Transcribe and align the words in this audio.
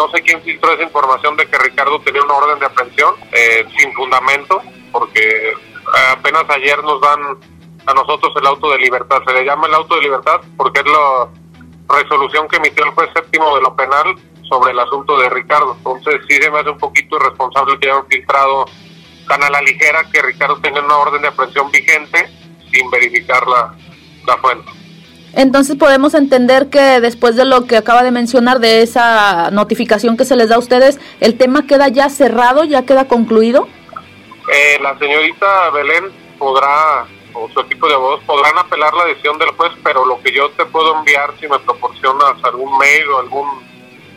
no 0.00 0.10
sé 0.10 0.22
quién 0.22 0.40
filtró 0.40 0.72
esa 0.72 0.82
información 0.82 1.36
de 1.36 1.46
que 1.46 1.58
Ricardo 1.58 2.00
tenía 2.00 2.22
una 2.22 2.34
orden 2.34 2.58
de 2.58 2.66
aprehensión 2.66 3.14
eh, 3.32 3.66
sin 3.76 3.92
fundamento, 3.92 4.62
porque 4.92 5.52
apenas 6.12 6.44
ayer 6.48 6.82
nos 6.82 7.02
dan 7.02 7.20
a 7.84 7.92
nosotros 7.92 8.32
el 8.40 8.46
auto 8.46 8.70
de 8.70 8.78
libertad. 8.78 9.18
Se 9.26 9.34
le 9.34 9.44
llama 9.44 9.66
el 9.66 9.74
auto 9.74 9.96
de 9.96 10.02
libertad 10.02 10.40
porque 10.56 10.80
es 10.80 10.86
la 10.86 11.28
resolución 12.00 12.48
que 12.48 12.56
emitió 12.56 12.84
el 12.84 12.92
juez 12.92 13.10
séptimo 13.14 13.54
de 13.56 13.62
lo 13.62 13.76
penal 13.76 14.14
sobre 14.48 14.72
el 14.72 14.78
asunto 14.78 15.18
de 15.18 15.28
Ricardo. 15.28 15.74
Entonces 15.76 16.22
sí 16.28 16.36
se 16.40 16.50
me 16.50 16.60
hace 16.60 16.70
un 16.70 16.78
poquito 16.78 17.16
irresponsable 17.16 17.78
que 17.78 17.90
hayan 17.90 18.06
filtrado 18.06 18.64
tan 19.28 19.42
a 19.44 19.50
la 19.50 19.60
ligera 19.60 20.02
que 20.10 20.22
Ricardo 20.22 20.56
tenía 20.60 20.80
una 20.80 20.96
orden 20.96 21.20
de 21.20 21.28
aprehensión 21.28 21.70
vigente 21.70 22.26
sin 22.72 22.90
verificar 22.90 23.46
la 23.46 24.36
fuente. 24.38 24.79
Entonces 25.34 25.76
podemos 25.76 26.14
entender 26.14 26.68
que 26.70 27.00
después 27.00 27.36
de 27.36 27.44
lo 27.44 27.66
que 27.66 27.76
acaba 27.76 28.02
de 28.02 28.10
mencionar, 28.10 28.58
de 28.58 28.82
esa 28.82 29.50
notificación 29.50 30.16
que 30.16 30.24
se 30.24 30.36
les 30.36 30.48
da 30.48 30.56
a 30.56 30.58
ustedes, 30.58 30.98
el 31.20 31.38
tema 31.38 31.66
queda 31.66 31.88
ya 31.88 32.08
cerrado, 32.08 32.64
ya 32.64 32.84
queda 32.84 33.06
concluido. 33.06 33.68
Eh, 34.52 34.78
la 34.82 34.98
señorita 34.98 35.70
Belén 35.70 36.06
podrá, 36.38 37.06
o 37.34 37.48
su 37.50 37.60
equipo 37.60 37.86
de 37.86 37.94
abogados 37.94 38.24
podrán 38.24 38.58
apelar 38.58 38.92
la 38.94 39.04
decisión 39.04 39.38
del 39.38 39.50
juez, 39.50 39.72
pero 39.84 40.04
lo 40.04 40.20
que 40.20 40.32
yo 40.32 40.50
te 40.50 40.64
puedo 40.66 40.98
enviar, 40.98 41.32
si 41.38 41.46
me 41.46 41.58
proporcionas 41.60 42.42
algún 42.42 42.76
mail 42.78 43.08
o 43.10 43.18
algún 43.20 43.46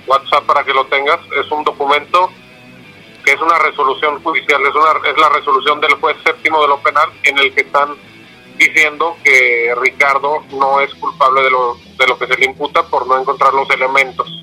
WhatsApp 0.07 0.46
para 0.46 0.63
que 0.63 0.73
lo 0.73 0.85
tengas, 0.85 1.19
es 1.40 1.52
un 1.52 1.63
documento 1.63 2.31
que 3.23 3.34
es 3.34 3.40
una 3.40 3.57
resolución 3.59 4.22
judicial, 4.22 4.62
es, 4.66 4.75
una, 4.75 5.09
es 5.09 5.18
la 5.18 5.29
resolución 5.29 5.79
del 5.79 5.94
juez 5.96 6.18
séptimo 6.25 6.62
de 6.62 6.68
lo 6.68 6.79
penal 6.79 7.09
en 7.23 7.38
el 7.38 7.53
que 7.53 7.62
están 7.62 7.96
diciendo 8.58 9.18
que 9.24 9.74
Ricardo 9.81 10.44
no 10.52 10.80
es 10.81 10.94
culpable 10.96 11.41
de 11.41 11.50
lo, 11.50 11.75
de 11.97 12.08
lo 12.08 12.18
que 12.18 12.28
se 12.28 12.38
le 12.38 12.46
imputa 12.46 12.84
por 12.88 13.08
no 13.08 13.19
encontrar 13.19 13.53
los 13.53 13.69
elementos. 13.69 14.43